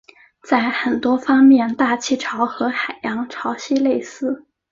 [0.41, 4.47] 在很多方面大气潮和海洋潮汐类似。